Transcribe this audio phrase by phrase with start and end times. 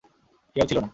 [0.55, 0.89] কেউ ছিল না!